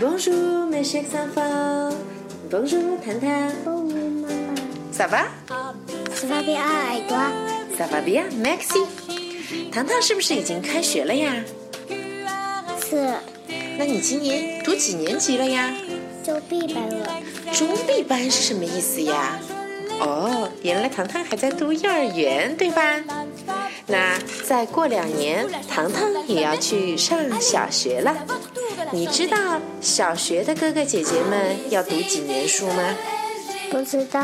[0.00, 1.94] Bonjour, mes chers enfants.
[2.50, 3.30] Bonjour, 糖糖。
[3.64, 4.28] 哦，妈妈
[4.92, 5.26] ，Ça va?
[6.14, 7.16] 是发比二耳朵
[7.78, 8.86] ，Ça va bien, merci.
[9.70, 11.32] 糖糖是不是已经开学了呀？
[12.88, 13.14] 是
[13.78, 15.72] 那你今年读几年级了呀？
[16.24, 17.08] 周必班了。
[17.52, 19.38] 中 B 班是什么意思呀？
[20.00, 23.00] 哦，原来糖糖还在读幼儿园，对吧？
[23.86, 28.16] 那再过两年，糖糖也要去上小学了。
[28.92, 32.94] 你知道小学的哥哥姐姐们要读几年书吗？
[33.70, 34.22] 不知道，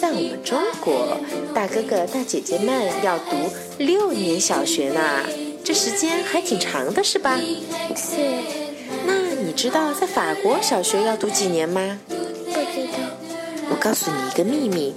[0.00, 1.16] 在我们中国，
[1.54, 3.36] 大哥哥大姐姐们要读
[3.78, 5.00] 六年小学呢，
[5.62, 7.38] 这时间还挺长的，是吧？
[7.94, 8.16] 是
[9.06, 11.98] 那你知道在法国小学要读几年吗？
[12.08, 12.98] 不知道。
[13.70, 14.94] 我告诉你一个秘密，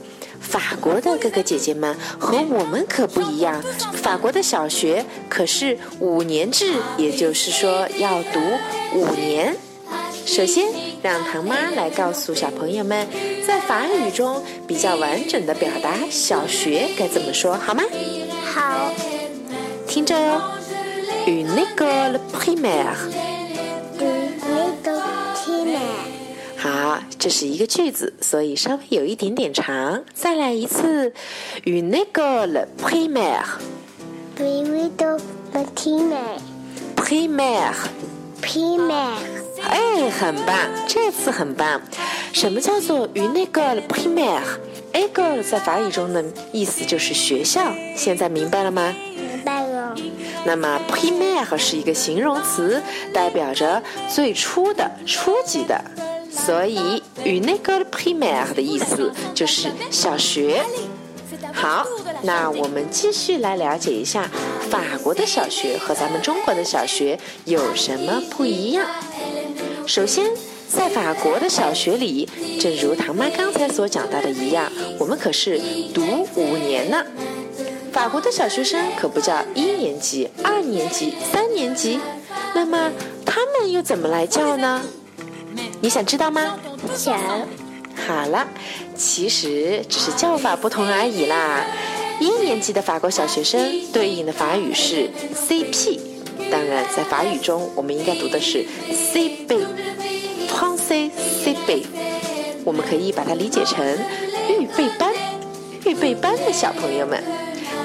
[0.50, 3.62] 法国的哥哥姐姐们和我们可不一样。
[3.94, 8.40] 法国的小学可是五年制，也就是说要读
[8.94, 9.56] 五年。
[10.26, 10.66] 首先，
[11.02, 13.08] 让唐妈来告诉小朋友们，
[13.46, 17.84] 在法语中比较完整的表达小学该怎么说，好吗？
[18.54, 18.92] 好，
[19.88, 20.52] 听着哦
[21.26, 22.96] ，une école primaire。
[26.78, 26.84] 嗯，那个 T 呢？
[26.84, 30.04] 好，这是一个句子，所以稍微有一点点长。
[30.14, 31.12] 再来一次
[31.66, 33.44] ，une école primaire。
[34.36, 35.18] 比维多
[35.52, 36.16] 的 T 呢
[36.96, 39.18] primaire，？P 呢？
[39.64, 40.56] 哎，很棒，
[40.88, 41.82] 这次很棒。
[42.32, 48.94] 什么叫做 une école primaire？école 在法语中的意思就是学校，现在明白了吗？
[49.16, 49.96] 明白了。
[50.46, 52.80] 那么 primaire 是一个形容词，
[53.12, 55.84] 代表着最初的、初级的。
[56.48, 60.64] 所以，unegal primaire 的意思就是小学。
[61.52, 61.86] 好，
[62.22, 64.32] 那我们继续来了解一下
[64.70, 68.88] 法国的小学和咱们中国的小学有什么不一样。
[69.86, 70.26] 首先，
[70.70, 72.30] 在法国的小学里，
[72.62, 75.60] 正如唐妈刚才所讲到的一样，我们可是
[75.94, 77.04] 读五年呢。
[77.92, 82.00] 法国的小学生可不叫一年级、二年级、三年级，
[82.56, 82.90] 那么
[83.26, 84.82] 他们又怎么来叫呢？
[85.82, 86.58] 你想知道吗？
[86.96, 87.20] 想
[88.08, 88.48] 好了，
[88.96, 91.66] 其实只是叫法不同而已啦。
[92.20, 96.00] 一年级的法国小学生对应的法语是 CP，
[96.50, 99.66] 当然在法语中我们应该读的是 CB，
[100.48, 101.12] 汤 C
[101.44, 101.84] CB，
[102.64, 103.86] 我们可以把它理解成
[104.50, 105.14] 预备班，
[105.86, 107.22] 预备班的小朋友们。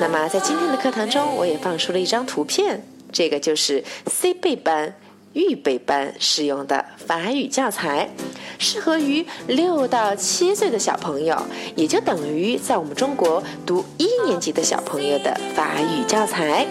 [0.01, 4.95] 那么在今天的课堂中，我也放出了一张图片，这个就是 CB 班。
[5.33, 8.11] 预备班使用的法语教材，
[8.59, 11.41] 适合于六到七岁的小朋友，
[11.75, 16.67] 也就等于在我们中国读一年级的小朋友的法语教材。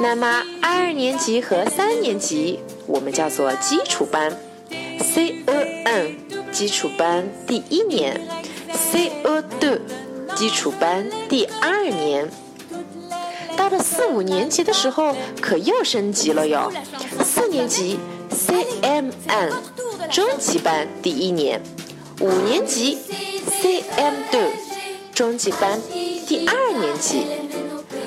[0.00, 4.36] 那么二年级和三年级我们叫做基础班
[5.00, 6.16] ，C E N，
[6.52, 8.20] 基础班第一年
[8.92, 9.78] ，CE2
[10.34, 12.28] 基础班第二年。
[13.66, 16.72] 到了四五年级的时候，可又升级了哟。
[17.24, 17.98] 四年级
[18.30, 19.52] C M N
[20.08, 21.60] 中级班第一年，
[22.20, 22.96] 五年级
[23.50, 24.50] CM2
[25.12, 25.80] 中级班
[26.28, 27.26] 第二年级。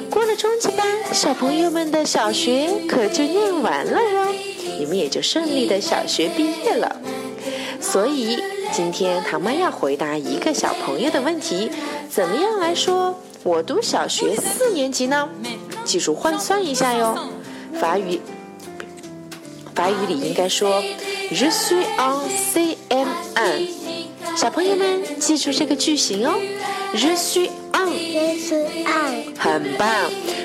[0.09, 4.33] 过了中级班，小朋友们的小学可就念完了哟，
[4.79, 6.95] 你们也就顺利的小学毕业了。
[7.81, 11.69] 所以今天唐妈要回答一个小朋友的问题：
[12.09, 13.19] 怎么样来说？
[13.43, 15.29] 我读小学四年级呢，
[15.85, 17.17] 记住换算一下哟。
[17.79, 18.19] 法语，
[19.73, 20.83] 法语里应该说
[21.31, 22.19] “Je suis en
[22.53, 23.69] CM1”。
[24.35, 26.37] 小朋友们记住这个句型哦
[26.93, 29.87] ，“Je suis en”，很棒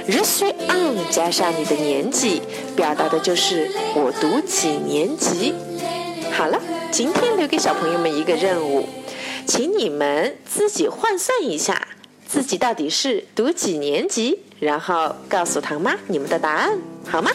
[0.08, 2.42] ，“Je suis en” 加上你的年纪，
[2.76, 5.52] 表达的就是我读几年级。
[6.30, 6.60] 好了，
[6.92, 8.88] 今天留给小朋友们一个任务，
[9.46, 11.88] 请你们自己换算一下。
[12.34, 14.36] 自己到底是读几年级？
[14.58, 17.30] 然后告诉唐妈你们的答案，好吗？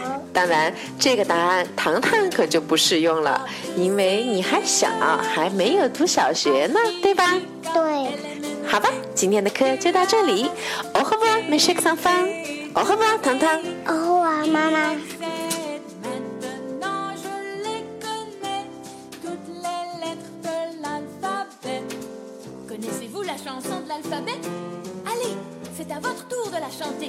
[0.00, 3.44] 好，当然，这个答案糖糖可就不适用了，
[3.76, 4.86] 因为你还小，
[5.34, 7.34] 还没有读小学呢，对吧？
[7.64, 8.06] 对，
[8.64, 10.48] 好吧，今天的课就到这里。
[10.92, 12.72] Au revoir, mes chers enfants.
[12.72, 13.60] Au revoir, 糖糖。
[13.86, 14.96] 哦啊，妈妈。
[23.34, 24.38] La chanson de l'alphabet
[25.06, 25.34] Allez,
[25.76, 27.08] c'est à votre tour de la chanter.